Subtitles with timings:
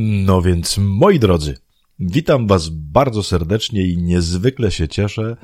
[0.00, 1.58] No więc, moi drodzy,
[1.98, 5.36] witam Was bardzo serdecznie i niezwykle się cieszę,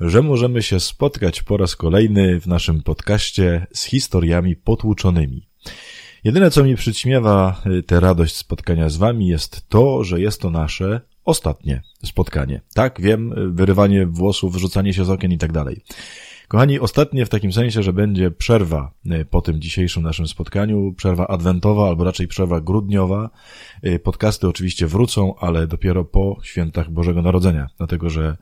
[0.00, 5.48] że możemy się spotkać po raz kolejny w naszym podcaście z historiami potłuczonymi.
[6.24, 10.50] Jedyne, co mi przyćmiewa y, tę radość spotkania z Wami jest to, że jest to
[10.50, 12.60] nasze ostatnie spotkanie.
[12.74, 15.80] Tak, wiem, y, wyrywanie włosów, wrzucanie się z okien i tak dalej.
[16.48, 21.26] Kochani, ostatnie w takim sensie, że będzie przerwa e, po tym dzisiejszym naszym spotkaniu, przerwa
[21.26, 23.30] adwentowa albo raczej przerwa grudniowa.
[23.82, 28.36] E, podcasty oczywiście wrócą, ale dopiero po świętach Bożego Narodzenia, dlatego że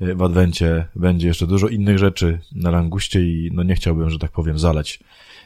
[0.00, 4.18] e, w adwencie będzie jeszcze dużo innych rzeczy na languście i no nie chciałbym, że
[4.18, 5.00] tak powiem, zalać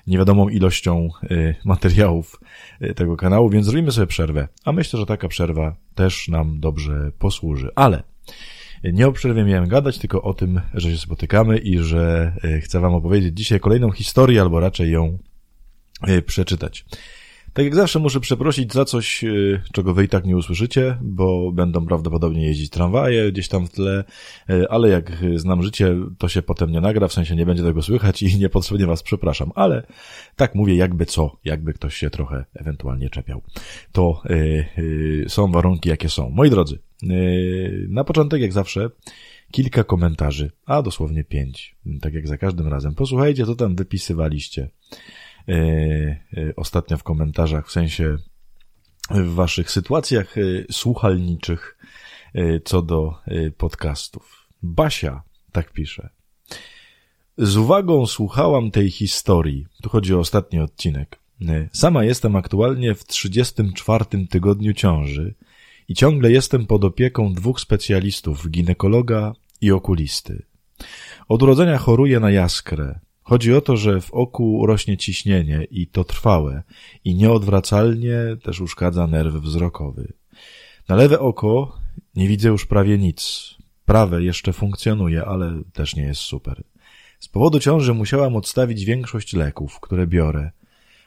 [0.07, 1.09] niewiadomą ilością
[1.65, 2.41] materiałów
[2.97, 4.49] tego kanału, więc zrobimy sobie przerwę.
[4.65, 7.71] A myślę, że taka przerwa też nam dobrze posłuży.
[7.75, 8.03] Ale
[8.93, 12.81] nie o przerwie miałem gadać, tylko o tym, że się spotykamy i że e, chcę
[12.81, 15.19] wam opowiedzieć dzisiaj kolejną historię, albo raczej ją
[16.03, 16.85] e, przeczytać.
[17.55, 21.53] Tak jak zawsze muszę przeprosić za coś, y, czego wy i tak nie usłyszycie, bo
[21.53, 24.05] będą prawdopodobnie jeździć tramwaje gdzieś tam w tle,
[24.69, 28.23] ale jak znam życie, to się potem nie nagra, w sensie nie będzie tego słychać
[28.23, 29.87] i niepotrzebnie was przepraszam, ale
[30.37, 33.43] tak mówię jakby co, jakby ktoś się trochę ewentualnie czepiał.
[33.93, 34.23] To
[34.77, 36.31] yy, są warunki jakie są.
[36.31, 36.84] Moi drodzy, yy,
[37.89, 38.91] na początek jak zawsze
[39.51, 42.95] kilka komentarzy, a dosłownie pięć, tak jak za każdym razem.
[42.95, 44.71] Posłuchajcie, co tam wypisywaliście.
[45.49, 48.17] E, e, ostatnio w komentarzach, w sensie
[49.11, 51.79] w waszych sytuacjach e, słuchalniczych
[52.65, 53.15] co do
[53.57, 54.49] podcastów.
[54.63, 55.23] Basia
[55.53, 56.09] tak pisze.
[57.39, 59.67] Z uwagą słuchałam tej historii.
[59.83, 61.21] Tu chodzi o ostatni odcinek.
[61.73, 65.35] Sama jestem aktualnie w 34 tygodniu ciąży
[65.89, 70.43] i ciągle jestem pod opieką dwóch specjalistów, ginekologa i okulisty.
[71.29, 73.01] Od urodzenia choruję na jaskrę.
[73.23, 76.63] Chodzi o to, że w oku rośnie ciśnienie i to trwałe
[77.05, 80.13] i nieodwracalnie też uszkadza nerw wzrokowy.
[80.89, 81.79] Na lewe oko
[82.15, 83.51] nie widzę już prawie nic.
[83.85, 86.65] Prawe jeszcze funkcjonuje, ale też nie jest super.
[87.21, 90.51] Z powodu ciąży musiałam odstawić większość leków, które biorę,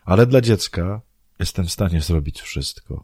[0.05, 1.01] ale dla dziecka
[1.39, 3.03] jestem w stanie zrobić wszystko.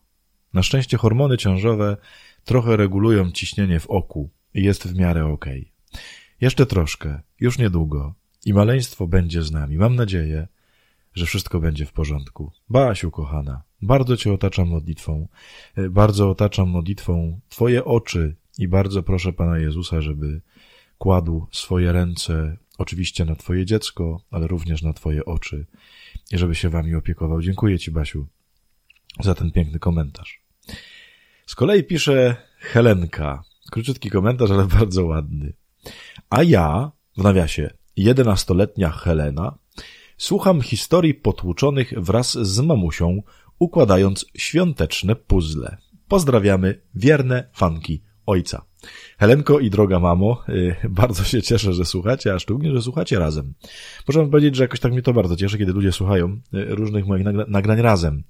[0.54, 1.98] Na szczęście hormony ciążowe
[2.44, 5.26] trochę regulują ciśnienie w oku i jest w miarę.
[5.26, 5.66] Okay.
[6.42, 8.14] Jeszcze troszkę, już niedługo
[8.46, 9.78] i maleństwo będzie z nami.
[9.78, 10.48] Mam nadzieję,
[11.16, 12.52] że wszystko będzie w porządku.
[12.70, 15.28] Basiu, kochana, bardzo Cię otaczam modlitwą,
[15.76, 20.42] e, bardzo otaczam modlitwą Twoje oczy i bardzo proszę Pana Jezusa, żeby
[20.98, 25.66] kładł swoje ręce oczywiście na Twoje dziecko, ale również na Twoje oczy
[26.32, 27.42] i żeby się Wami opiekował.
[27.42, 28.28] Dziękuję Ci, Basiu,
[29.20, 30.43] za ten piękny komentarz.
[31.54, 33.44] Z kolei pisze Helenka.
[33.72, 35.54] Króciutki komentarz, ale bardzo ładny.
[36.30, 39.58] A ja, w nawiasie, jedenastoletnia Helena,
[40.18, 43.22] słucham historii potłuczonych wraz z mamusią,
[43.60, 45.78] układając świąteczne puzzle.
[46.08, 48.66] Pozdrawiamy wierne fanki ojca.
[49.18, 53.54] Helenko i droga mamo, y, bardzo się cieszę, że słuchacie, a szczególnie, że słuchacie razem.
[54.08, 57.24] Muszę powiedzieć, że jakoś tak mnie to bardzo cieszy, kiedy ludzie słuchają y, różnych moich
[57.24, 58.24] nagra nagrań razem.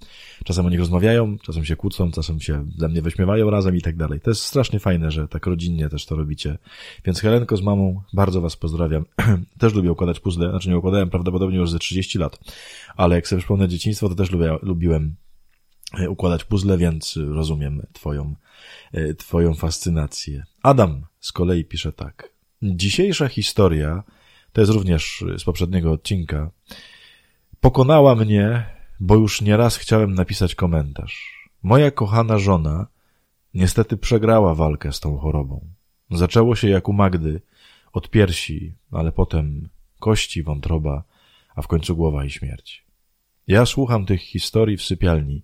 [0.44, 3.96] Czasem o nich rozmawiają, czasem się kłócą, czasem się ze mnie wyśmiewają razem i tak
[3.96, 4.19] dalej.
[4.19, 6.58] To jest strasznie fajne, że tak rodzinnie też to robicie.
[7.06, 9.06] Więc Helenko z mamą, bardzo was pozdrawiam.
[9.59, 12.40] też lubię układać puzzle, znaczy nie układałem prawdopodobnie już ze 30 lat,
[12.96, 14.30] ale jak sobie przypomnę dzieciństwo, to też
[14.62, 15.16] lubiłem
[16.00, 18.35] y, układać puzzle, więc rozumiem twoją
[19.17, 20.44] twoją fascynację.
[20.63, 22.34] Adam z kolei pisze tak.
[22.61, 24.03] Dzisiejsza historia,
[24.53, 26.51] to jest również z poprzedniego odcinka,
[27.61, 28.66] pokonała mnie,
[29.00, 31.50] bo już nieraz chciałem napisać komentarz.
[31.63, 32.88] Moja kochana żona
[33.53, 35.67] niestety przegrała walkę z tą chorobą.
[36.11, 37.41] Zaczęło się jak u Magdy,
[37.94, 39.69] od piersi, ale potem
[40.00, 41.03] kości, wątroba,
[41.55, 42.85] a w końcu głowa i śmierć.
[43.47, 45.44] Ja słucham tych historii w sypialni,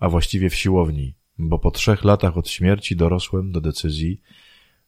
[0.00, 1.14] a właściwie w siłowni,
[1.48, 4.20] bo po trzech latach od śmierci dorosłem do decyzji,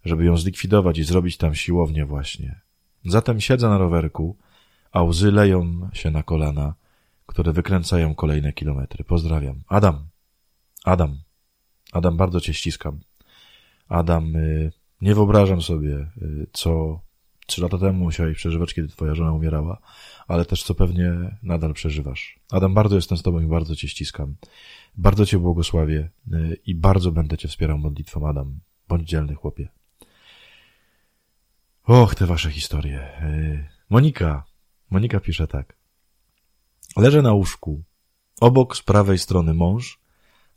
[0.04, 2.60] żeby ją zlikwidować i zrobić tam siłownię właśnie.
[3.04, 4.36] Zatem siedzę na rowerku,
[4.92, 6.74] a łzy leją się na kolana,
[7.26, 9.04] które wykręcają kolejne kilometry.
[9.04, 9.60] Pozdrawiam.
[9.68, 10.08] Adam.
[10.84, 11.18] Adam.
[11.92, 13.00] Adam, bardzo cię ściskam.
[13.88, 17.00] Adam, y, nie wyobrażam sobie, y, co
[17.46, 19.78] trzy lata temu musiałeś przeżywać, kiedy twoja żona umierała,
[20.28, 22.38] ale też co pewnie nadal przeżywasz.
[22.50, 24.34] Adam, bardzo jestem z tobą i bardzo cię ściskam.
[24.96, 28.60] Bardzo Cię błogosławię y, i bardzo będę Cię wspierał modlitwą, Adam.
[28.88, 29.68] Bądź dzielny, chłopie.
[31.84, 33.22] Och, te Wasze historie.
[33.22, 34.44] Y, Monika.
[34.90, 35.76] Monika pisze tak.
[36.96, 37.82] Leżę na łóżku.
[38.40, 40.00] Obok z prawej strony mąż,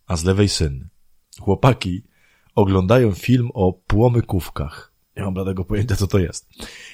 [0.07, 0.88] a z lewej syn.
[1.40, 2.04] Chłopaki
[2.56, 4.94] oglądają film o płomykówkach.
[5.16, 6.50] Nie mam bladego pojęcia, co to jest.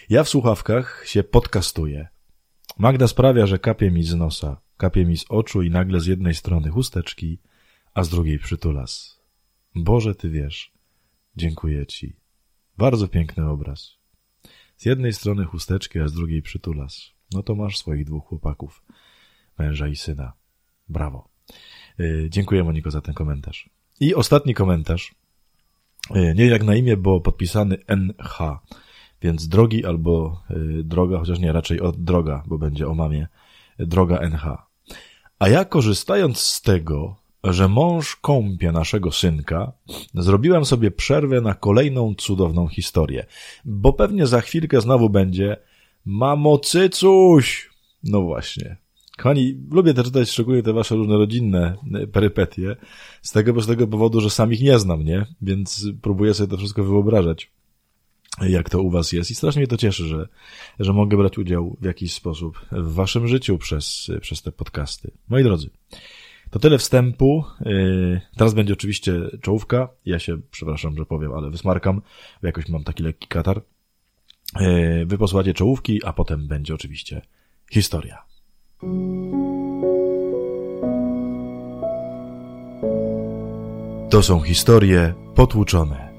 [0.10, 2.08] Ja w słuchawkach się podcastuję.
[2.78, 6.36] Magda sprawia, że kapie mi z nosa kapie mi z oczu i nagle z jednej
[6.36, 7.40] strony chusteczki,
[7.94, 9.20] a z drugiej przytulas.
[9.76, 10.74] Boże, Ty wiesz.
[11.36, 12.16] Dziękuję Ci.
[12.78, 13.98] Bardzo piękny obraz.
[14.78, 17.12] Z jednej strony chusteczki, a z drugiej przytulas.
[17.32, 18.84] No to masz swoich dwóch chłopaków,
[19.60, 20.34] męża i syna.
[20.90, 21.30] Brawo.
[21.98, 23.70] Yy, dziękuję Moniko za ten komentarz.
[24.00, 25.16] I ostatni komentarz.
[26.16, 28.60] Yy, nie jak na imię, bo podpisany NH.
[29.22, 33.28] Więc drogi albo yy, droga, chociaż nie, raczej od droga, bo będzie o mamie.
[33.80, 34.73] Droga NH.
[35.44, 39.72] A ja korzystając z tego, że mąż kąpie naszego synka,
[40.14, 43.26] zrobiłem sobie przerwę na kolejną cudowną historię,
[43.66, 45.58] bo pewnie za chwilkę znowu będzie
[46.06, 47.70] Mamo cycuś!
[48.04, 48.78] No właśnie.
[49.18, 52.76] Kochani, lubię też czytać szczególnie te wasze różne rodzinne e, perypetie,
[53.22, 55.26] z tego, z tego powodu, że sam ich nie znam, nie?
[55.42, 57.52] Więc próbuję sobie to wszystko wyobrażać,
[58.42, 59.32] jak to u was jest.
[59.32, 60.28] I strasznie mnie to cieszy, że,
[60.80, 65.12] że mogę brać udział w jakiś sposób w waszym życiu przez, przez te podcasty.
[65.30, 65.70] Moi drodzy,
[66.50, 67.44] to tyle wstępu.
[67.66, 69.90] Yy, teraz będzie oczywiście czołówka.
[70.06, 72.02] Ja się, przepraszam, że powiem, ale wysmarkam.
[72.44, 73.62] Jakoś mam taki lekki katar.
[74.60, 77.22] Yy, wy posłuchacie czołówki, a potem będzie oczywiście
[77.72, 78.24] historia.
[84.10, 86.13] To są historie potłuczone.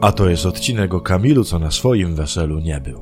[0.00, 3.00] A to jest odcinek o Kamilu, co na swoim weselu nie był.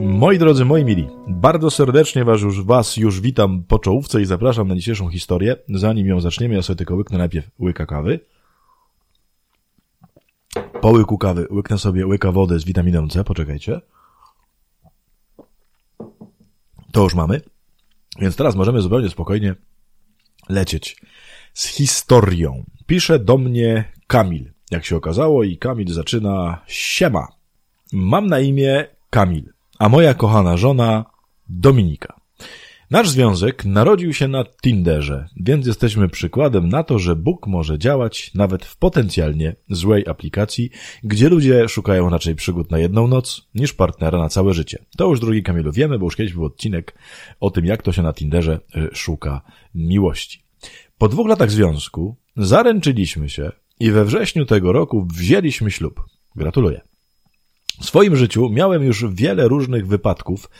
[0.00, 4.68] Moi drodzy, moi mili, bardzo serdecznie was już, was już witam po czołówce i zapraszam
[4.68, 5.56] na dzisiejszą historię.
[5.68, 8.20] Zanim ją zaczniemy, ja sobie tylko łyknę najpierw łyka kawy.
[10.80, 13.80] Po łyku kawy łyknę sobie łyka wody z witaminą C, poczekajcie.
[16.94, 17.40] To już mamy.
[18.20, 19.54] Więc teraz możemy zupełnie spokojnie
[20.48, 20.96] lecieć
[21.54, 22.64] z historią.
[22.86, 27.28] Pisze do mnie Kamil, jak się okazało, i Kamil zaczyna siema.
[27.92, 31.04] Mam na imię Kamil a moja kochana żona
[31.48, 32.20] Dominika.
[32.94, 38.34] Nasz związek narodził się na Tinderze, więc jesteśmy przykładem na to, że Bóg może działać
[38.34, 40.70] nawet w potencjalnie złej aplikacji,
[41.04, 44.84] gdzie ludzie szukają raczej przygód na jedną noc niż partnera na całe życie.
[44.96, 46.94] To już drugi Kamilu wiemy, bo już kiedyś był odcinek
[47.40, 49.40] o tym, jak to się na Tinderze y, szuka
[49.74, 50.44] miłości.
[50.98, 56.00] Po dwóch latach związku zaręczyliśmy się i we wrześniu tego roku wzięliśmy ślub.
[56.36, 56.93] Gratuluję.
[57.80, 60.50] W swoim życiu miałem już wiele różnych wypadków,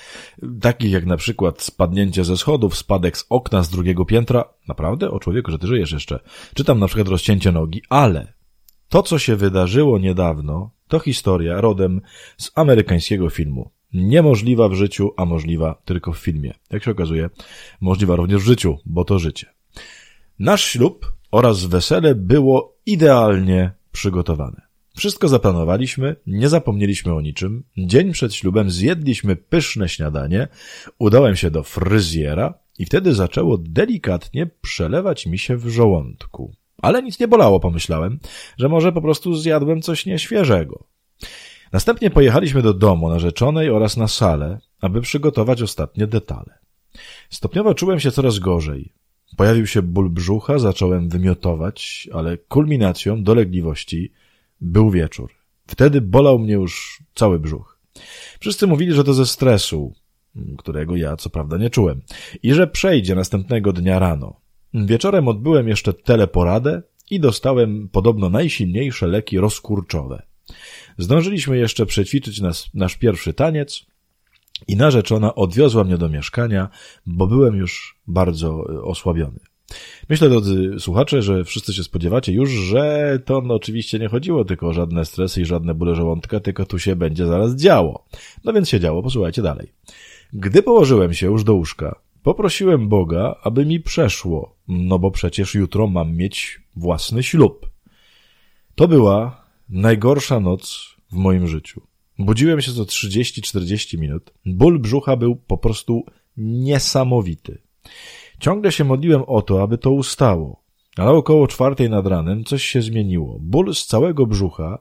[0.61, 4.45] takich jak na przykład spadnięcie ze schodów, spadek z okna z drugiego piętra.
[4.69, 5.11] Naprawdę?
[5.11, 6.21] O człowieku, że ty żyjesz jeszcze.
[6.55, 8.33] Czy tam na przykład rozcięcie nogi, ale
[8.89, 12.01] to, co się wydarzyło niedawno, to historia rodem
[12.37, 13.71] z amerykańskiego filmu.
[13.93, 16.55] Niemożliwa w życiu, a możliwa tylko w filmie.
[16.71, 17.31] Jak się okazuje,
[17.81, 19.47] możliwa również w życiu, bo to życie.
[20.39, 24.64] Nasz ślub oraz wesele było idealnie przygotowane.
[24.97, 27.65] Wszystko zaplanowaliśmy, nie zapomnieliśmy o niczym.
[27.77, 30.49] Dzień przed ślubem zjedliśmy pyszne śniadanie,
[30.99, 36.55] udałem się do fryzjera i wtedy zaczęło delikatnie przelewać mi się w żołądku.
[36.83, 38.19] Ale nic nie bolało, pomyślałem,
[38.59, 40.85] że może po prostu zjadłem coś nieświeżego.
[41.73, 46.59] Następnie pojechaliśmy do domu narzeczonej oraz na salę, aby przygotować ostatnie detale.
[47.31, 48.93] Stopniowo czułem się coraz gorzej.
[49.37, 54.13] Pojawił się ból brzucha, zacząłem wymiotować, ale kulminacją dolegliwości
[54.65, 55.31] był wieczór.
[55.67, 57.79] Wtedy bolał mnie już cały brzuch.
[58.41, 59.95] Wszyscy mówili, że to ze stresu,
[60.59, 62.03] którego ja co prawda nie czułem,
[62.43, 64.41] i że przejdzie następnego dnia rano.
[64.75, 70.23] Wieczorem odbyłem jeszcze teleporadę i dostałem podobno najsilniejsze leki rozkurczowe.
[70.99, 73.87] Zdążyliśmy jeszcze przećwiczyć nas, nasz pierwszy taniec
[74.69, 76.69] i narzeczona odwiozła mnie do mieszkania,
[77.07, 79.41] bo byłem już bardzo osłabiony.
[80.09, 84.69] Myślę, drodzy słuchacze, że wszyscy się spodziewacie już, że to no, oczywiście nie chodziło tylko
[84.69, 88.05] o żadne stresy i żadne bóle żołądka, tylko tu się będzie zaraz działo.
[88.45, 89.73] No więc się działo, posłuchajcie dalej.
[90.33, 95.87] Gdy położyłem się już do łóżka, poprosiłem Boga, aby mi przeszło, no bo przecież jutro
[95.87, 97.71] mam mieć własny ślub.
[98.75, 101.81] To była najgorsza noc w moim życiu.
[102.19, 104.35] Budziłem się co 30-40 minut.
[104.47, 106.07] Ból brzucha był po prostu
[106.37, 107.59] niesamowity.
[108.45, 110.65] Ciągle się modliłem o to, aby to ustało.
[110.97, 113.39] Ale około czwartej nad ranem coś się zmieniło.
[113.41, 114.79] Ból z całego brzucha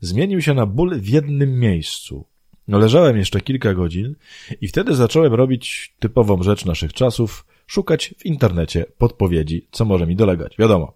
[0.00, 2.26] zmienił się na ból w jednym miejscu.
[2.68, 4.14] Leżałem jeszcze kilka godzin
[4.60, 10.16] i wtedy zacząłem robić typową rzecz naszych czasów, szukać w internecie podpowiedzi, co może mi
[10.16, 10.56] dolegać.
[10.58, 10.94] Wiadomo,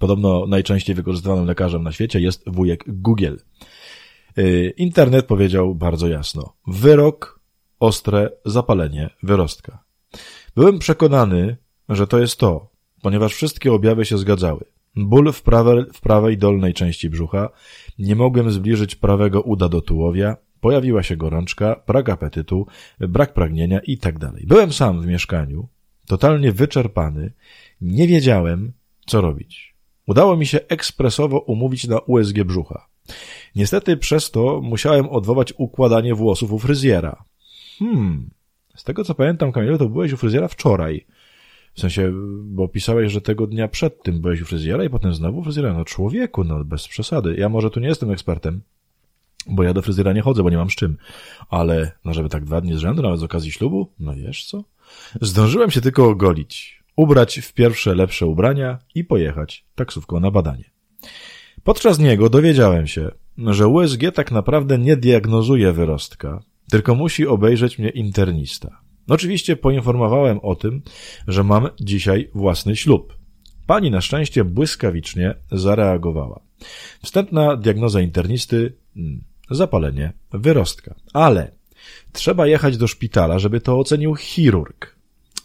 [0.00, 3.36] podobno najczęściej wykorzystywanym lekarzem na świecie jest wujek Google.
[4.38, 6.52] Y, internet powiedział bardzo jasno.
[6.66, 7.40] Wyrok,
[7.80, 9.85] ostre zapalenie wyrostka.
[10.56, 11.56] Byłem przekonany,
[11.88, 12.70] że to jest to,
[13.02, 14.64] ponieważ wszystkie objawy się zgadzały.
[14.96, 15.42] ból w,
[15.94, 17.48] w prawej dolnej części brzucha,
[17.98, 22.66] nie mogłem zbliżyć prawego uda do tułowia, pojawiła się gorączka, brak apetytu,
[23.00, 24.44] brak pragnienia i tak dalej.
[24.46, 25.68] Byłem sam w mieszkaniu,
[26.06, 27.32] totalnie wyczerpany,
[27.80, 28.72] nie wiedziałem,
[29.06, 29.74] co robić.
[30.06, 32.86] Udało mi się ekspresowo umówić na USG brzucha.
[33.56, 37.24] Niestety przez to musiałem odwołać układanie włosów u fryzjera.
[37.78, 38.30] Hmm,
[38.76, 41.06] z tego co pamiętam, Kamilu, to byłeś u fryzjera wczoraj.
[41.74, 42.12] W sensie,
[42.44, 45.72] bo pisałeś, że tego dnia przed tym byłeś u fryzjera i potem znowu fryzjera.
[45.72, 47.36] No człowieku, no bez przesady.
[47.38, 48.60] Ja może tu nie jestem ekspertem,
[49.46, 50.96] bo ja do fryzjera nie chodzę, bo nie mam z czym.
[51.48, 54.64] Ale, no żeby tak dwa dni z rzędu, nawet z okazji ślubu, no wiesz co?
[55.20, 60.70] Zdążyłem się tylko ogolić, ubrać w pierwsze lepsze ubrania i pojechać taksówką na badanie.
[61.64, 67.88] Podczas niego dowiedziałem się, że USG tak naprawdę nie diagnozuje wyrostka, tylko musi obejrzeć mnie
[67.88, 68.80] internista.
[69.08, 70.82] Oczywiście poinformowałem o tym,
[71.28, 73.18] że mam dzisiaj własny ślub.
[73.66, 76.40] Pani na szczęście błyskawicznie zareagowała.
[77.02, 80.94] Wstępna diagnoza internisty hmm, zapalenie wyrostka.
[81.12, 81.52] Ale
[82.12, 84.95] trzeba jechać do szpitala, żeby to ocenił chirurg.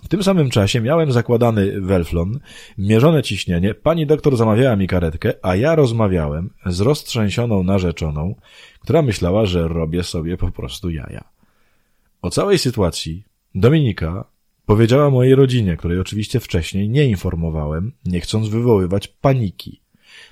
[0.03, 2.39] W tym samym czasie miałem zakładany welflon,
[2.77, 8.36] mierzone ciśnienie, pani doktor zamawiała mi karetkę, a ja rozmawiałem z roztrzęsioną narzeczoną,
[8.79, 11.24] która myślała, że robię sobie po prostu jaja.
[12.22, 13.24] O całej sytuacji
[13.55, 14.25] Dominika
[14.65, 19.81] powiedziała mojej rodzinie, której oczywiście wcześniej nie informowałem, nie chcąc wywoływać paniki.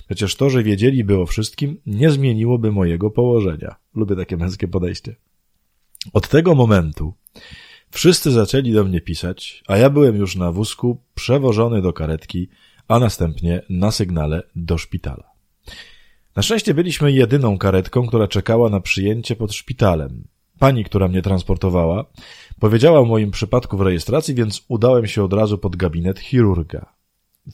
[0.06, 3.76] Przecież to, że wiedzieliby o wszystkim, nie zmieniłoby mojego położenia.
[3.96, 5.16] Lubię takie męskie podejście.
[6.14, 7.14] Od tego momentu
[7.92, 12.50] wszyscy zaczęli do mnie pisać, a ja byłem już na wózku, przewożony do karetki,
[12.88, 15.32] a następnie na sygnale do szpitala.
[16.36, 20.28] Na szczęście byliśmy jedyną karetką, która czekała na przyjęcie pod szpitalem.
[20.60, 22.06] Pani, która mnie transportowała,
[22.60, 26.94] powiedziała o moim przypadku w rejestracji, więc udałem się od razu pod gabinet chirurga.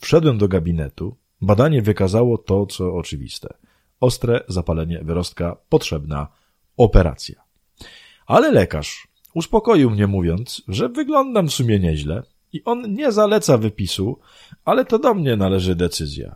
[0.02, 1.18] Wszedłem do gabinetu.
[1.42, 3.50] Badanie wykazało to, co oczywiste.
[4.00, 6.28] Ostre zapalenie wyrostka, potrzebna
[6.78, 7.44] operacja.
[8.26, 12.24] Ale lekarz uspokoił mnie mówiąc, że wyglądam w sumie nieźle
[12.54, 14.20] i on nie zaleca wypisu,
[14.66, 16.36] ale to do mnie należy decyzja.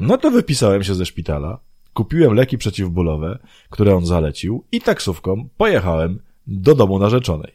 [0.00, 1.60] No to wypisałem się ze szpitala,
[1.94, 3.38] kupiłem leki przeciwbólowe,
[3.70, 7.52] które on zalecił i taksówką pojechałem do domu narzeczonej.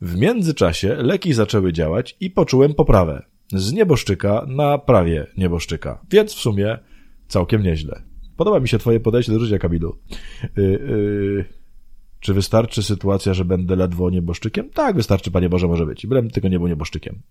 [0.00, 3.22] W międzyczasie leki zaczęły działać i poczułem poprawę.
[3.52, 6.78] Z nieboszczyka na prawie nieboszczyka, więc w sumie
[7.28, 8.02] całkiem nieźle.
[8.36, 9.98] Podoba mi się twoje podejście do życia, Kamilu.
[10.56, 11.55] Yy, yy,
[12.20, 14.70] czy wystarczy sytuacja, że będę ledwo nieboszczykiem?
[14.70, 16.06] Tak, wystarczy, Panie Boże, może być.
[16.06, 17.22] Byłem tylko niebo nieboszczykiem.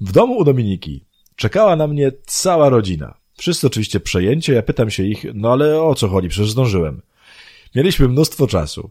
[0.00, 1.04] W domu u Dominiki
[1.36, 3.14] czekała na mnie cała rodzina.
[3.36, 7.02] Wszyscy oczywiście przejęcie, ja pytam się ich, no ale o co chodzi, przecież zdążyłem.
[7.74, 8.90] Mieliśmy mnóstwo czasu.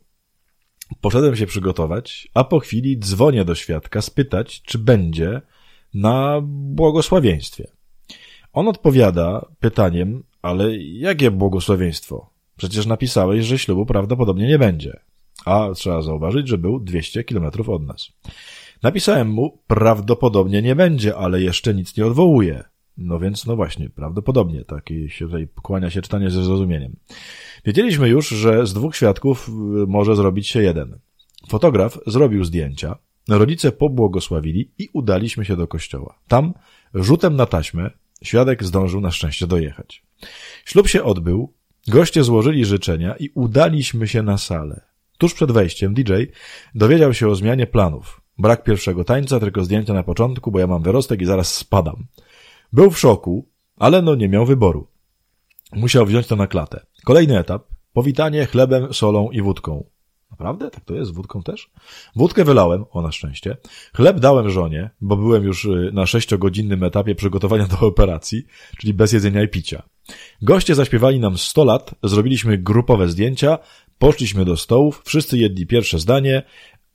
[1.02, 5.42] Poszedłem się przygotować, a po chwili dzwonię do świadka spytać, czy będzie
[5.94, 7.68] na błogosławieństwie.
[8.54, 12.30] On odpowiada pytaniem, ale jakie błogosławieństwo?
[12.58, 15.00] Przecież napisałeś, że ślubu prawdopodobnie nie będzie.
[15.46, 18.12] A trzeba zauważyć, że był 200 kilometrów od nas.
[18.84, 22.64] Napisałem mu, prawdopodobnie nie będzie, ale jeszcze nic nie odwołuje.
[22.98, 26.96] No więc, no właśnie, prawdopodobnie taki się tutaj kłania się czytanie ze zrozumieniem.
[27.66, 29.52] Wiedzieliśmy już, że z dwóch świadków y,
[29.88, 31.00] może zrobić się jeden.
[31.50, 32.96] Fotograf zrobił zdjęcia,
[33.30, 36.20] rodzice pobłogosławili i udaliśmy się do kościoła.
[36.28, 36.54] Tam,
[36.94, 37.92] rzutem na taśmę,
[38.24, 40.04] świadek zdążył na szczęście dojechać.
[40.66, 41.54] Ślub się odbył,
[41.88, 44.93] goście złożyli życzenia i udaliśmy się na salę.
[45.24, 46.13] Tuż przed wejściem DJ
[46.75, 48.22] dowiedział się o zmianie planów.
[48.38, 52.08] Brak pierwszego tańca, tylko zdjęcia na początku, bo ja mam wyrostek i zaraz spadam.
[52.74, 54.88] Był w szoku, ale no nie miał wyboru.
[55.74, 56.86] Musiał wziąć to na klatę.
[57.03, 57.63] Kolejny etap.
[57.94, 59.84] Powitanie chlebem, solą i wódką.
[60.32, 60.70] Naprawdę?
[60.70, 61.13] Tak to jest?
[61.13, 61.72] Wódką też?
[62.15, 63.58] Wódkę wylałem, o na szczęście.
[63.96, 68.46] Chleb dałem żonie, bo byłem już y, na sześciogodzinnym etapie przygotowania do operacji,
[68.77, 69.84] czyli bez jedzenia i picia.
[70.42, 73.60] Goście zaśpiewali nam 100 lat, zrobiliśmy grupowe zdjęcia,
[74.04, 76.44] poszliśmy do stołów, wszyscy jedli pierwsze zdanie,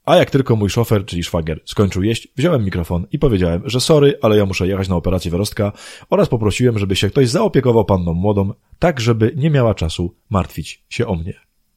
[0.04, 4.18] a jak tylko mój szofer, czyli szwagier, skończył jeść, wziąłem mikrofon i powiedziałem, że sorry,
[4.22, 5.72] ale ja muszę jechać na operację wyrostka
[6.10, 11.06] oraz poprosiłem, żeby się ktoś zaopiekował panną młodą, tak żeby nie miała czasu martwić się
[11.06, 11.34] o mnie.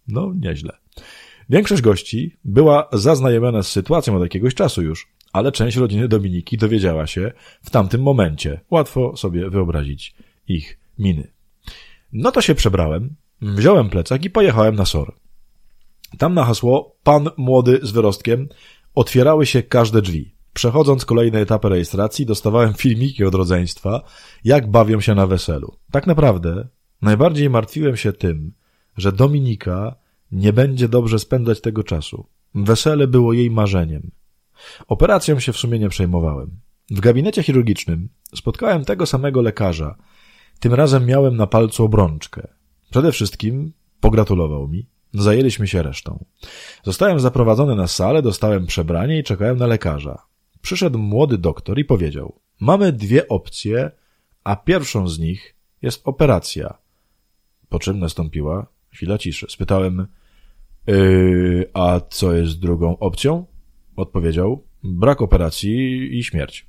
[0.08, 0.78] No, nieźle.
[1.50, 7.08] Większość gości była zaznajomiona z sytuacją od jakiegoś czasu już, ale część rodziny Dominiki dowiedziała
[7.08, 8.62] się w tamtym momencie.
[8.72, 10.16] Łatwo sobie wyobrazić
[10.48, 11.32] ich miny.
[12.14, 15.21] No to się przebrałem, wziąłem plecak i pojechałem na SOR.
[16.18, 18.50] Tam na hasło Pan młody z wyrostkiem
[18.96, 20.36] otwierały się każde drzwi.
[20.54, 24.04] Przechodząc kolejne etapy rejestracji, dostawałem filmiki od rodzeństwa,
[24.44, 25.78] jak bawią się na weselu.
[25.92, 26.68] Tak naprawdę
[27.02, 28.54] najbardziej martwiłem się tym,
[28.98, 29.96] że Dominika
[30.32, 32.28] nie będzie dobrze spędzać tego czasu.
[32.56, 34.12] Wesele było jej marzeniem.
[34.88, 36.60] Operacją się w sumie nie przejmowałem.
[36.92, 39.96] W gabinecie chirurgicznym spotkałem tego samego lekarza,
[40.60, 42.48] Tym razem miałem na palcu obrączkę.
[42.92, 44.91] Przede wszystkim pogratulował mi.
[45.14, 46.26] Zajęliśmy się resztą.
[46.84, 50.22] Zostałem zaprowadzony na salę, dostałem przebranie i czekałem na lekarza.
[50.62, 53.92] Przyszedł młody doktor i powiedział: Mamy dwie opcje,
[54.44, 56.78] a pierwszą z nich jest operacja.
[57.70, 59.46] Po czym nastąpiła chwila ciszy.
[59.50, 60.08] Spytałem:
[60.88, 63.46] yy, A co jest drugą opcją?
[63.96, 66.66] Odpowiedział: Brak operacji i śmierć.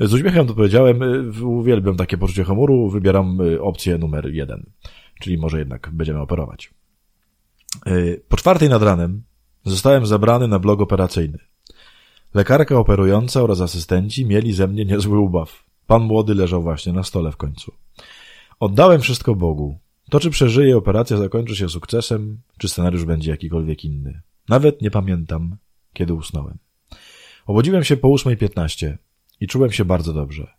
[0.00, 1.00] Z uśmiechem odpowiedziałem:
[1.44, 4.70] Uwielbiam takie poczucie humoru, wybieram y, opcję numer jeden.
[5.20, 6.70] Czyli może jednak będziemy operować.
[7.86, 9.22] Y, po czwartej nad ranem
[9.64, 11.38] zostałem zabrany na blok operacyjny.
[12.34, 15.64] Lekarka operująca oraz asystenci mieli ze mnie niezły ubaw.
[15.86, 17.72] Pan młody leżał właśnie na stole w końcu.
[18.60, 19.78] Oddałem wszystko Bogu.
[20.10, 24.20] To, czy przeżyję, operacja zakończy się sukcesem, czy scenariusz będzie jakikolwiek inny.
[24.48, 25.56] Nawet nie pamiętam,
[25.92, 26.58] kiedy usnąłem.
[27.46, 28.96] Obudziłem się po 8.15
[29.40, 30.52] i czułem się bardzo dobrze.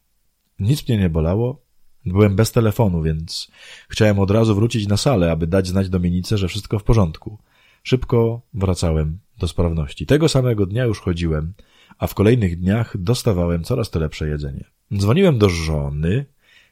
[0.60, 1.62] Nic mnie nie bolało,
[2.05, 3.51] byłem bez telefonu, więc
[3.89, 7.38] chciałem od razu wrócić na salę, aby dać znać Dominice, że wszystko w porządku.
[7.84, 10.05] Szybko wracałem do sprawności.
[10.05, 11.53] Tego samego dnia już chodziłem,
[11.98, 14.65] a w kolejnych dniach dostawałem coraz to lepsze jedzenie.
[14.98, 16.25] Dzwoniłem do żony,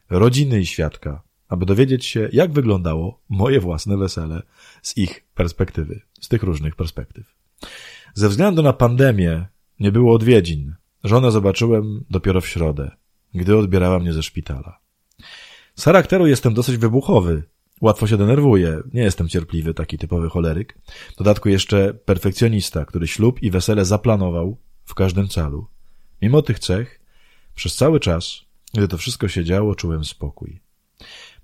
[0.10, 4.42] rodziny i świadka, aby dowiedzieć się, jak wyglądało moje własne wesele
[4.82, 7.36] z ich perspektywy, z tych różnych perspektyw.
[8.14, 9.46] Ze względu na pandemię
[9.80, 10.76] nie było odwiedzin.
[11.04, 12.92] Żonę zobaczyłem dopiero w środę,
[13.34, 14.80] gdy odbierała mnie ze szpitala.
[15.80, 17.44] Z charakteru jestem dosyć wybuchowy.
[17.82, 18.82] Łatwo się denerwuję.
[18.94, 20.78] Nie jestem cierpliwy, taki typowy choleryk.
[21.14, 25.68] W dodatku jeszcze perfekcjonista, który ślub i wesele zaplanował w każdym celu.
[26.22, 27.00] Mimo tych cech,
[27.56, 28.42] przez cały czas,
[28.74, 30.62] gdy to wszystko się działo, czułem spokój.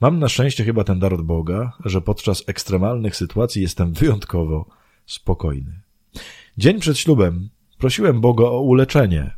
[0.01, 4.65] Mam na szczęście chyba ten dar od Boga, że podczas ekstremalnych sytuacji jestem wyjątkowo
[5.05, 5.81] spokojny.
[6.57, 9.31] Dzień przed ślubem prosiłem Boga o uleczenie,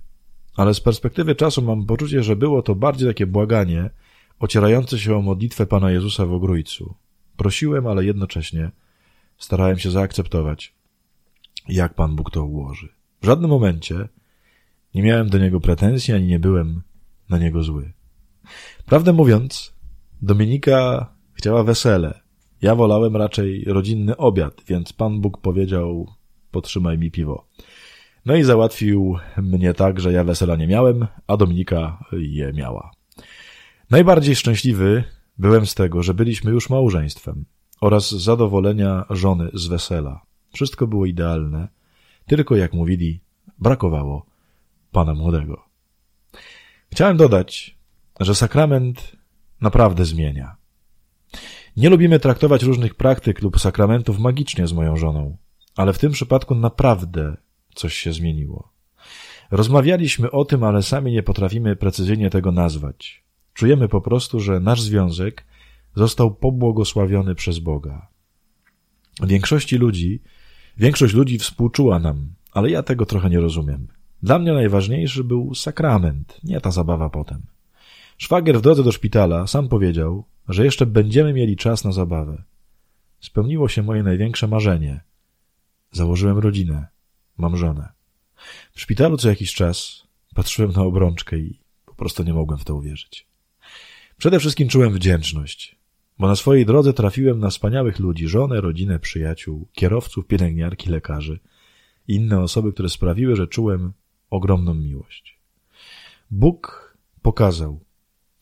[0.56, 3.90] ale z perspektywy czasu mam poczucie, że było to bardziej takie błaganie,
[4.40, 6.96] ocierające się o modlitwę Pana Jezusa w ogrójcu.
[7.38, 8.72] Prosiłem, ale jednocześnie
[9.38, 10.74] starałem się zaakceptować,
[11.70, 12.90] jak Pan Bóg to ułoży.
[13.22, 14.08] W żadnym momencie
[14.96, 16.82] nie miałem do Niego pretensji, ani nie byłem
[17.30, 17.92] na Niego zły.
[18.86, 19.74] Prawdę mówiąc,
[20.22, 22.20] Dominika chciała wesele.
[22.62, 26.08] Ja wolałem raczej rodzinny obiad, więc Pan Bóg powiedział,
[26.52, 27.48] potrzymaj mi piwo.
[28.26, 32.97] No i załatwił mnie tak, że ja wesela nie miałem, a Dominika je miała.
[33.92, 35.04] Najbardziej szczęśliwy
[35.38, 37.46] byłem z tego, że byliśmy już małżeństwem
[37.82, 40.22] oraz zadowolenia żony z wesela.
[40.54, 41.68] Wszystko było idealne,
[42.26, 43.22] tylko jak mówili,
[43.60, 44.26] brakowało
[44.92, 45.64] pana młodego.
[46.92, 47.78] Chciałem dodać,
[48.20, 49.16] że sakrament
[49.62, 50.56] naprawdę zmienia.
[51.78, 55.38] Nie lubimy traktować różnych praktyk lub sakramentów magicznie z moją żoną,
[55.76, 57.38] ale w tym przypadku naprawdę
[57.76, 58.74] coś się zmieniło.
[59.52, 63.27] Rozmawialiśmy o tym, ale sami nie potrafimy precyzyjnie tego nazwać.
[63.58, 65.46] Czujemy po prostu, że nasz związek
[65.96, 68.08] został pobłogosławiony przez Boga.
[69.24, 70.22] Większości ludzi,
[70.78, 73.88] większość ludzi współczuła nam, ale ja tego trochę nie rozumiem.
[74.24, 77.42] Dla mnie najważniejszy był sakrament, nie ta zabawa potem.
[78.18, 82.44] Szwagier w drodze do szpitala sam powiedział, że jeszcze będziemy mieli czas na zabawę.
[83.20, 85.02] Spełniło się moje największe marzenie.
[85.92, 86.88] Założyłem rodzinę.
[87.38, 87.90] Mam żonę.
[88.72, 92.76] W szpitalu co jakiś czas patrzyłem na obrączkę i po prostu nie mogłem w to
[92.76, 93.28] uwierzyć.
[94.18, 95.76] Przede wszystkim czułem wdzięczność,
[96.20, 101.40] bo na swojej drodze trafiłem na wspaniałych ludzi, żonę, rodzinę, przyjaciół, kierowców, pielęgniarki, lekarzy
[102.08, 103.94] i inne osoby, które sprawiły, że czułem
[104.30, 105.40] ogromną miłość.
[106.32, 107.80] Bóg pokazał,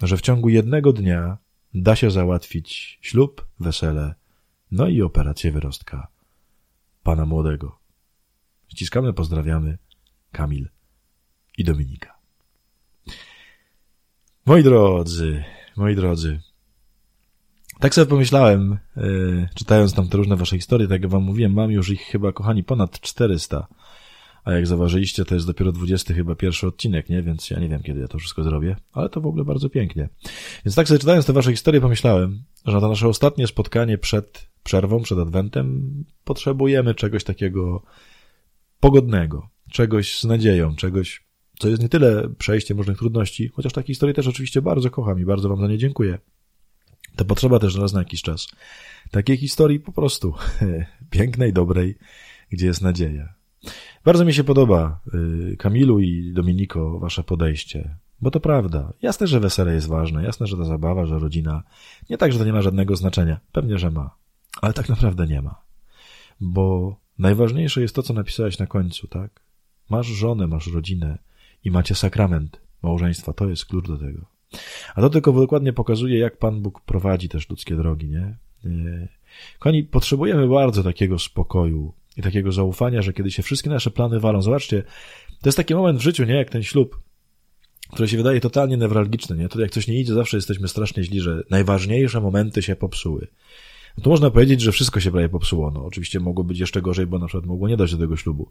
[0.01, 1.37] że w ciągu jednego dnia
[1.73, 4.15] da się załatwić ślub, wesele,
[4.71, 6.07] no i operację wyrostka
[7.03, 7.79] pana młodego.
[8.67, 9.77] Ściskamy, pozdrawiamy
[10.31, 10.69] Kamil
[11.57, 12.15] i Dominika.
[14.45, 15.43] Moi drodzy,
[15.77, 16.39] moi drodzy,
[17.79, 21.71] tak sobie pomyślałem, yy, czytając tam te różne wasze historie, tak jak wam mówiłem, mam
[21.71, 23.67] już ich chyba, kochani, ponad 400.
[24.43, 27.21] A jak zauważyliście, to jest dopiero 20 chyba pierwszy odcinek, nie?
[27.21, 30.09] Więc ja nie wiem, kiedy ja to wszystko zrobię, ale to w ogóle bardzo pięknie.
[30.65, 34.49] Więc tak sobie czytając te wasze historie pomyślałem, że na to nasze ostatnie spotkanie przed
[34.63, 37.83] przerwą, przed adwentem potrzebujemy czegoś takiego
[38.79, 41.24] pogodnego, czegoś z nadzieją, czegoś,
[41.59, 45.25] co jest nie tyle przejściem różnych trudności, chociaż takie historie też oczywiście bardzo kocham i
[45.25, 46.19] bardzo wam za nie dziękuję.
[47.15, 48.47] To potrzeba też raz na jakiś czas.
[49.11, 50.33] Takiej historii po prostu
[51.09, 51.97] pięknej, dobrej,
[52.49, 53.33] gdzie jest nadzieja.
[54.05, 58.93] Bardzo mi się podoba, y, Kamilu i Dominiko, wasze podejście, bo to prawda.
[59.01, 61.63] Jasne, że wesele jest ważne, jasne, że ta zabawa, że rodzina.
[62.09, 63.39] Nie tak, że to nie ma żadnego znaczenia.
[63.51, 64.15] Pewnie, że ma.
[64.61, 65.61] Ale tak naprawdę nie ma.
[66.39, 69.41] Bo najważniejsze jest to, co napisałeś na końcu, tak?
[69.89, 71.17] Masz żonę, masz rodzinę
[71.65, 73.33] i macie sakrament małżeństwa.
[73.33, 74.25] To jest klucz do tego.
[74.95, 78.37] A to tylko dokładnie pokazuje, jak Pan Bóg prowadzi też ludzkie drogi, nie?
[78.65, 79.07] E,
[79.59, 84.41] Kochani, potrzebujemy bardzo takiego spokoju i takiego zaufania, że kiedy się wszystkie nasze plany walą,
[84.41, 84.83] zobaczcie,
[85.41, 86.35] to jest taki moment w życiu, nie?
[86.35, 86.99] Jak ten ślub,
[87.93, 89.49] który się wydaje totalnie newralgiczny, nie?
[89.49, 93.27] To jak coś nie idzie, zawsze jesteśmy strasznie źli, że najważniejsze momenty się popsuły.
[93.97, 95.71] No to można powiedzieć, że wszystko się prawie popsuło.
[95.71, 98.49] No, oczywiście mogło być jeszcze gorzej, bo na przykład mogło nie dojść do tego ślubu.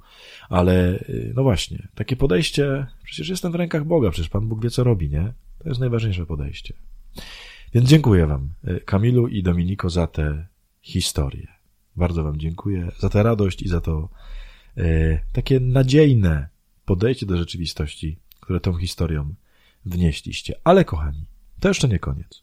[0.49, 4.71] Ale, y, no właśnie, takie podejście, przecież jestem w rękach Boga, przecież Pan Bóg wie,
[4.71, 5.33] co robi, nie?
[5.59, 6.75] To jest najważniejsze podejście.
[7.75, 10.47] Więc dziękuję Wam, y, Kamilu i Dominiko, za te
[10.83, 11.47] historie.
[11.97, 14.09] Bardzo Wam dziękuję za tę radość i za to
[14.77, 16.49] e, takie nadziejne
[16.85, 19.35] podejście do rzeczywistości, które tą historią
[19.87, 20.55] wnieśliście.
[20.65, 21.25] Ale kochani,
[21.61, 22.43] to jeszcze nie koniec.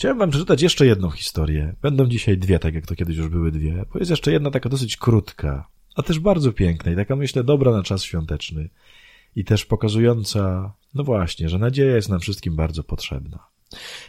[0.00, 1.74] Chciałem wam przeczytać jeszcze jedną historię.
[1.82, 4.68] Będą dzisiaj dwie, tak jak to kiedyś już były dwie, bo jest jeszcze jedna taka
[4.68, 8.70] dosyć krótka, a też bardzo piękna i taka myślę dobra na czas świąteczny
[9.36, 13.46] i też pokazująca, no właśnie, że nadzieja jest nam wszystkim bardzo potrzebna.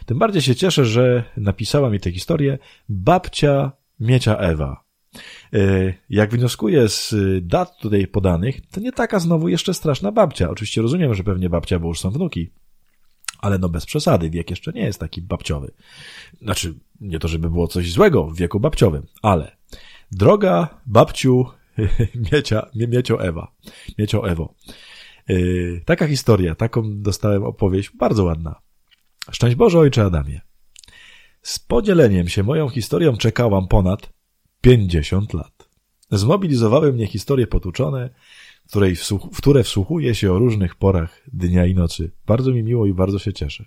[0.06, 4.84] Tym bardziej się cieszę, że napisała mi tę historię babcia Miecia Ewa.
[5.52, 5.58] E,
[6.10, 10.50] jak wnioskuję z dat tutaj podanych, to nie taka znowu jeszcze straszna babcia.
[10.50, 12.50] Oczywiście rozumiem, że pewnie babcia, bo już są wnuki.
[13.42, 15.72] Ale no bez przesady, wiek jeszcze nie jest taki babciowy.
[16.42, 19.56] Znaczy, nie to, żeby było coś złego w wieku babciowym, ale
[20.12, 21.46] droga babciu
[22.32, 23.52] Miecia, Miecio Ewa,
[23.98, 24.54] Miecio Ewo.
[25.28, 25.34] E,
[25.84, 28.60] taka historia, taką dostałem opowieść, bardzo ładna.
[29.30, 30.40] Szczęść Boże, ojcze Adamie.
[31.42, 34.12] Z podzieleniem się moją historią czekałam ponad
[34.60, 35.68] 50 lat.
[36.10, 38.10] Zmobilizowały mnie historie potłuczone,
[38.64, 42.10] w, której wsłuch w które wsłuchuję się o różnych porach dnia i nocy.
[42.26, 43.64] Bardzo mi miło i bardzo się cieszę.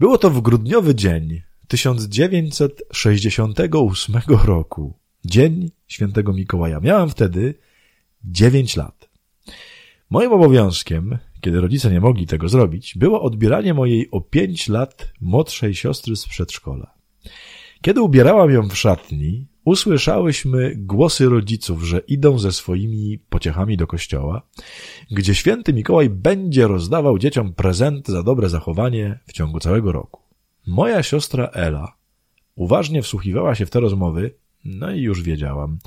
[0.00, 4.98] Było to w grudniowy dzień 1968 roku.
[5.24, 6.80] Dzień świętego Mikołaja.
[6.80, 7.54] Miałam wtedy
[8.24, 9.08] 9 lat.
[10.10, 15.74] Moim obowiązkiem kiedy rodzice nie mogli tego zrobić, było odbieranie mojej o pięć lat młodszej
[15.74, 16.94] siostry z przedszkola.
[17.82, 24.42] Kiedy ubierałam ją w szatni, usłyszałyśmy głosy rodziców, że idą ze swoimi pociechami do kościoła,
[25.10, 30.20] gdzie święty Mikołaj będzie rozdawał dzieciom prezenty za dobre zachowanie w ciągu całego roku.
[30.66, 31.96] Moja siostra Ela
[32.54, 35.78] uważnie wsłuchiwała się w te rozmowy, no i już wiedziałam,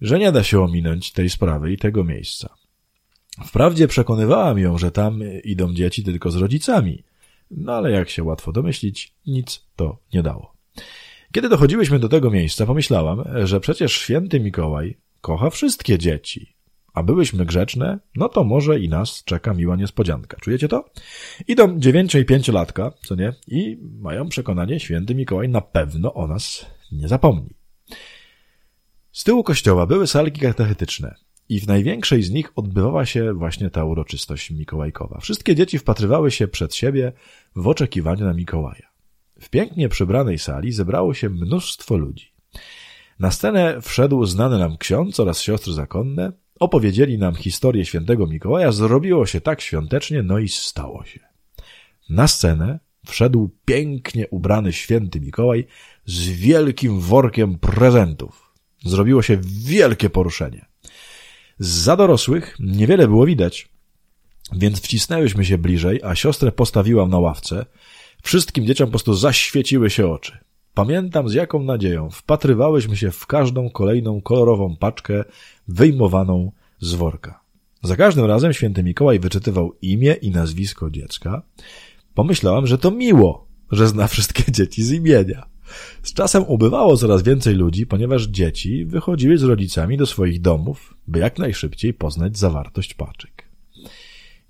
[0.00, 2.54] że nie da się ominąć tej sprawy i tego miejsca.
[3.46, 7.02] Wprawdzie przekonywałam ją, że tam idą dzieci tylko z rodzicami,
[7.50, 10.54] no ale jak się łatwo domyślić, nic to nie dało.
[11.32, 16.54] Kiedy dochodziłyśmy do tego miejsca, pomyślałam, że przecież święty Mikołaj kocha wszystkie dzieci.
[16.94, 20.36] A byłyśmy grzeczne, no to może i nas czeka miła niespodzianka.
[20.40, 20.90] Czujecie to?
[21.48, 23.32] Idą dziewięcio i pięciolatka, co nie?
[23.46, 27.50] I mają przekonanie, święty Mikołaj na pewno o nas nie zapomni.
[29.12, 31.14] Z tyłu kościoła były salki katechetyczne.
[31.48, 35.20] I w największej z nich odbywała się właśnie ta uroczystość mikołajkowa.
[35.20, 37.12] Wszystkie dzieci wpatrywały się przed siebie
[37.56, 38.87] w oczekiwaniu na Mikołaja.
[39.40, 42.32] W pięknie przybranej sali zebrało się mnóstwo ludzi.
[43.18, 49.26] Na scenę wszedł znany nam ksiądz oraz siostry zakonne, opowiedzieli nam historię świętego Mikołaja, zrobiło
[49.26, 51.20] się tak świątecznie, no i stało się.
[52.10, 55.66] Na scenę wszedł pięknie ubrany święty Mikołaj
[56.04, 58.52] z wielkim workiem prezentów.
[58.84, 60.66] Zrobiło się wielkie poruszenie.
[61.58, 63.68] Za dorosłych niewiele było widać,
[64.52, 67.66] więc wcisnęłyśmy się bliżej, a siostrę postawiłam na ławce.
[68.22, 70.38] Wszystkim dzieciom po prostu zaświeciły się oczy.
[70.74, 75.24] Pamiętam z jaką nadzieją wpatrywałyśmy się w każdą kolejną kolorową paczkę
[75.68, 77.40] wyjmowaną z worka.
[77.82, 81.42] Za każdym razem święty Mikołaj wyczytywał imię i nazwisko dziecka.
[82.14, 85.46] Pomyślałam, że to miło, że zna wszystkie dzieci z imienia.
[86.02, 91.18] Z czasem ubywało coraz więcej ludzi, ponieważ dzieci wychodziły z rodzicami do swoich domów, by
[91.18, 93.48] jak najszybciej poznać zawartość paczek.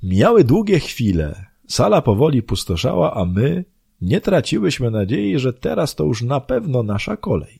[0.03, 3.65] Mijały długie chwile, sala powoli pustoszała, a my
[4.01, 7.59] nie traciłyśmy nadziei, że teraz to już na pewno nasza kolej.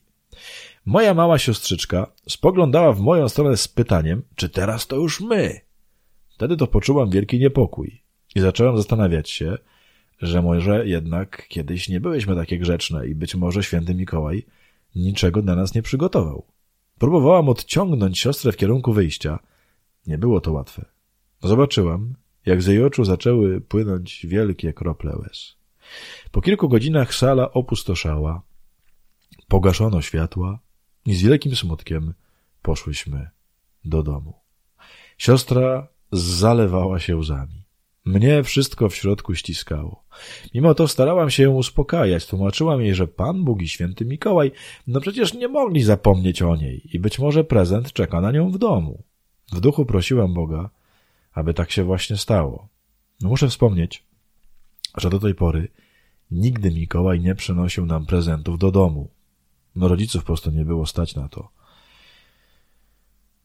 [0.85, 5.61] Moja mała siostrzyczka spoglądała w moją stronę z pytaniem, czy teraz to już my?
[6.29, 8.01] Wtedy to poczułam wielki niepokój
[8.35, 9.57] i zacząłem zastanawiać się,
[10.21, 14.45] że może jednak kiedyś nie byłyśmy takie grzeczne i być może święty Mikołaj
[14.95, 16.45] niczego dla nas nie przygotował.
[16.99, 19.39] Próbowałam odciągnąć siostrę w kierunku wyjścia.
[20.07, 20.85] Nie było to łatwe.
[21.43, 22.13] Zobaczyłam,
[22.45, 25.55] jak z jej oczu zaczęły płynąć wielkie krople łez.
[26.31, 28.41] Po kilku godzinach sala opustoszała,
[29.47, 30.59] pogaszono światła
[31.05, 32.13] i z wielkim smutkiem
[32.61, 33.29] poszłyśmy
[33.85, 34.33] do domu.
[35.17, 37.59] Siostra zalewała się łzami.
[38.05, 40.03] Mnie wszystko w środku ściskało.
[40.53, 44.51] Mimo to starałam się ją uspokajać, tłumaczyłam jej, że Pan Bóg i święty Mikołaj,
[44.87, 48.57] no przecież nie mogli zapomnieć o niej i być może prezent czeka na nią w
[48.57, 49.03] domu.
[49.51, 50.69] W duchu prosiłam Boga,
[51.33, 52.67] aby tak się właśnie stało.
[53.21, 54.03] Muszę wspomnieć,
[54.97, 55.67] że do tej pory
[56.31, 59.09] nigdy Mikołaj nie przynosił nam prezentów do domu.
[59.75, 61.49] No rodziców po prostu nie było stać na to.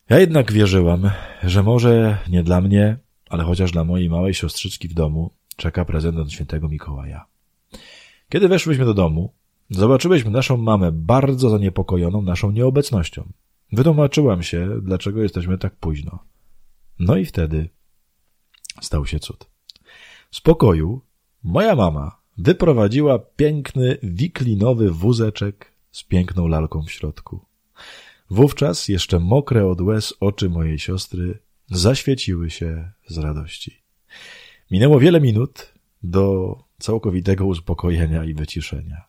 [0.08, 1.10] Ja jednak wierzyłam,
[1.42, 2.98] że może nie dla mnie,
[3.30, 7.26] ale chociaż dla mojej małej siostrzyczki w domu czeka prezent od świętego Mikołaja.
[8.28, 9.32] Kiedy weszłyśmy do domu,
[9.70, 13.32] zobaczyłyśmy naszą mamę bardzo zaniepokojoną naszą nieobecnością.
[13.72, 16.18] Wytłumaczyłam się, dlaczego jesteśmy tak późno.
[16.98, 17.68] No i wtedy
[18.80, 19.46] stał się cud.
[20.30, 21.00] Z pokoju
[21.42, 27.40] moja mama wyprowadziła piękny, wiklinowy wózeczek z piękną lalką w środku.
[28.30, 33.83] Wówczas jeszcze mokre od łez oczy mojej siostry zaświeciły się z radości.
[34.70, 39.04] Minęło wiele minut do całkowitego uspokojenia i wyciszenia.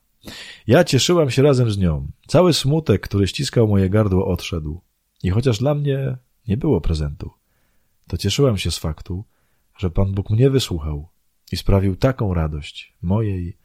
[0.68, 2.08] Ja cieszyłam się razem z nią.
[2.28, 4.82] Cały smutek, który ściskał moje gardło, odszedł.
[5.24, 6.18] I chociaż dla mnie
[6.48, 7.32] nie było prezentu,
[8.08, 9.26] to cieszyłam się z faktu,
[9.78, 11.10] że Pan Bóg mnie wysłuchał
[11.52, 13.58] i sprawił taką radość mojej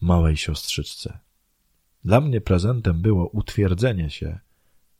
[0.00, 1.18] małej siostrzyczce.
[2.04, 4.38] Dla mnie prezentem było utwierdzenie się,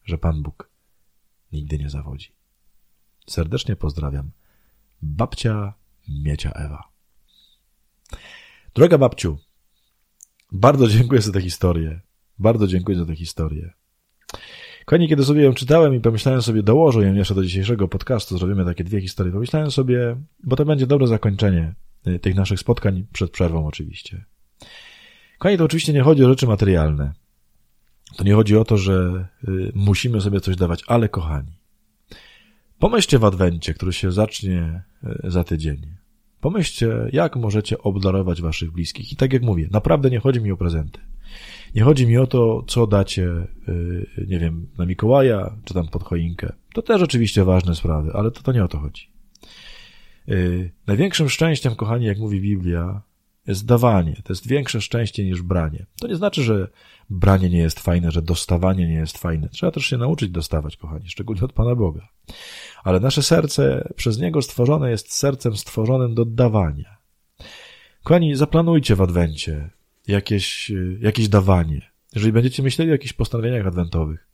[0.05, 0.71] że Pan Bóg
[1.53, 2.33] nigdy nie zawodzi.
[3.27, 4.31] Serdecznie pozdrawiam.
[5.03, 5.75] Babcia
[6.09, 6.89] Miecia Ewa.
[8.75, 9.39] Droga babciu,
[10.53, 12.01] bardzo dziękuję za tę historię.
[12.39, 13.73] Bardzo dziękuję za tę historię.
[14.89, 18.65] Kochani, kiedy sobie ją czytałem i pomyślałem sobie, dołożę ją jeszcze do dzisiejszego podcastu, zrobimy
[18.65, 21.75] takie dwie historie, pomyślałem sobie, bo to będzie dobre zakończenie
[22.07, 24.25] y, tych naszych spotkań przed przerwą oczywiście.
[25.39, 27.13] Kochani, to oczywiście nie chodzi o rzeczy materialne.
[28.17, 31.53] To nie chodzi o to, że y, musimy sobie coś dawać, ale kochani,
[32.79, 34.83] pomyślcie w Adwencie, który się zacznie
[35.25, 35.87] y, za tydzień.
[36.41, 39.13] Pomyślcie, jak możecie obdarować waszych bliskich.
[39.13, 41.01] I tak jak mówię, naprawdę nie chodzi mi o prezenty.
[41.75, 46.03] Nie chodzi mi o to, co dacie, y, nie wiem, na Mikołaja, czy tam pod
[46.03, 46.53] choinkę.
[46.75, 49.11] To też oczywiście ważne sprawy, ale to, to nie o to chodzi.
[50.87, 53.03] Największym szczęściem, kochani, jak mówi Biblia,
[53.49, 54.23] jest dawanie.
[54.25, 55.87] To jest większe szczęście niż branie.
[56.01, 56.69] To nie znaczy, że
[57.11, 59.49] branie nie jest fajne, że dostawanie nie jest fajne.
[59.49, 62.09] Trzeba też się nauczyć dostawać, kochani, szczególnie od Pana Boga.
[62.85, 66.99] Ale nasze serce przez Niego stworzone jest sercem stworzonym do dawania.
[68.03, 69.71] Kochani, zaplanujcie w Adwencie
[70.09, 71.91] jakieś, jakieś dawanie.
[72.15, 74.29] Jeżeli będziecie myśleli o jakichś postanowieniach adwentowych,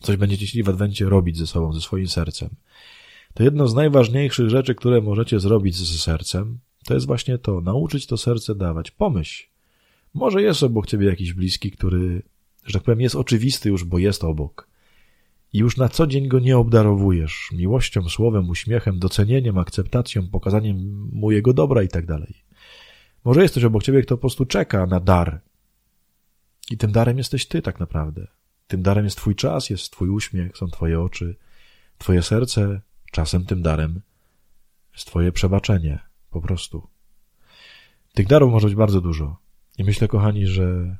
[0.00, 2.48] coś będziecie chcieli w Adwencie robić ze sobą, ze swoim sercem,
[3.34, 8.06] to jedno z najważniejszych rzeczy, które możecie zrobić ze sercem, to jest właśnie to, nauczyć
[8.06, 8.90] to serce dawać.
[8.90, 9.46] Pomyśl.
[10.14, 12.22] Może jest obok ciebie jakiś bliski, który,
[12.66, 14.68] że tak powiem, jest oczywisty już, bo jest obok.
[15.52, 21.30] I już na co dzień go nie obdarowujesz miłością, słowem, uśmiechem, docenieniem, akceptacją, pokazaniem mu
[21.30, 22.43] jego dobra i tak dalej.
[23.24, 25.40] Może jest ktoś obok ciebie, kto po prostu czeka na dar.
[26.70, 28.26] I tym darem jesteś ty tak naprawdę.
[28.66, 31.36] Tym darem jest twój czas, jest twój uśmiech, są twoje oczy,
[31.98, 32.80] twoje serce.
[33.10, 34.00] Czasem tym darem
[34.94, 35.98] jest twoje przebaczenie,
[36.30, 36.88] po prostu.
[38.14, 39.36] Tych darów może być bardzo dużo.
[39.78, 40.96] I myślę, kochani, że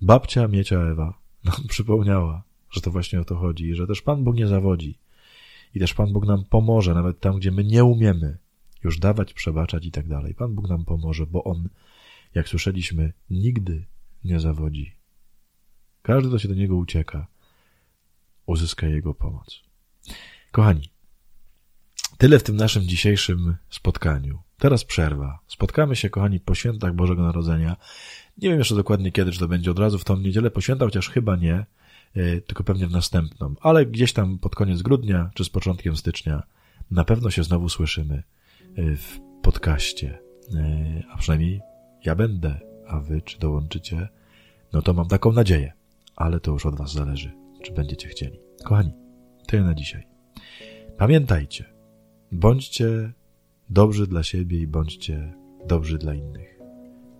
[0.00, 4.24] babcia Miecia Ewa nam przypomniała, że to właśnie o to chodzi i że też Pan
[4.24, 4.98] Bóg nie zawodzi.
[5.74, 8.38] I też Pan Bóg nam pomoże, nawet tam, gdzie my nie umiemy
[8.84, 10.34] już dawać, przebaczać i tak dalej.
[10.34, 11.68] Pan Bóg nam pomoże, bo On,
[12.34, 13.86] jak słyszeliśmy, nigdy
[14.24, 14.96] nie zawodzi.
[16.02, 17.26] Każdy, kto się do Niego ucieka,
[18.46, 19.62] uzyska Jego pomoc.
[20.50, 20.90] Kochani,
[22.18, 24.38] tyle w tym naszym dzisiejszym spotkaniu.
[24.58, 25.38] Teraz przerwa.
[25.46, 27.76] Spotkamy się, kochani, po świętach Bożego Narodzenia.
[28.38, 30.84] Nie wiem jeszcze dokładnie kiedy, czy to będzie od razu w tą niedzielę po święta,
[30.84, 31.66] chociaż chyba nie,
[32.14, 33.54] e, tylko pewnie w następną.
[33.60, 36.42] Ale gdzieś tam pod koniec grudnia, czy z początkiem stycznia
[36.90, 38.22] na pewno się znowu słyszymy
[38.76, 40.18] w podcaście.
[40.56, 41.60] E, a przynajmniej
[42.04, 44.08] ja będę, a wy czy dołączycie,
[44.72, 45.72] no to mam taką nadzieję.
[46.16, 48.40] Ale to już od was zależy, czy będziecie chcieli.
[48.64, 48.92] Kochani,
[49.46, 50.06] tyle na dzisiaj.
[50.96, 51.64] Pamiętajcie,
[52.32, 53.12] bądźcie
[53.70, 55.34] dobrzy dla siebie i bądźcie
[55.66, 56.58] dobrzy dla innych.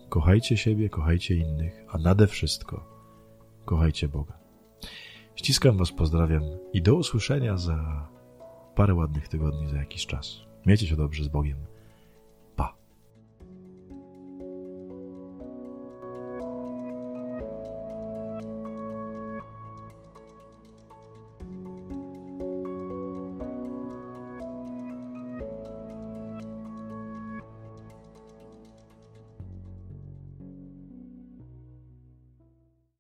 [0.09, 2.91] Kochajcie siebie, kochajcie innych, a nade wszystko
[3.65, 4.39] kochajcie Boga.
[5.35, 8.09] Ściskam Was, pozdrawiam i do usłyszenia za
[8.75, 10.50] parę ładnych tygodni, za jakiś czas.
[10.67, 11.70] Miejcie się dobrze z Bogiem.